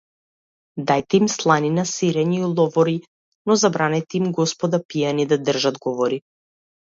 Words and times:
Дајте 0.91 1.17
им 1.17 1.27
сланина, 1.33 1.83
сирење 1.89 2.39
и 2.39 2.47
ловори, 2.61 2.95
но 3.51 3.57
забранете 3.65 4.19
им, 4.23 4.31
господа, 4.39 4.81
пијани 4.95 5.27
да 5.35 5.41
држат 5.51 5.81
говори! 5.89 6.19